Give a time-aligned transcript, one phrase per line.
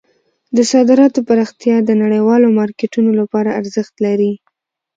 [0.55, 4.33] د صادراتو پراختیا د نړیوالو مارکیټونو لپاره ارزښت لري.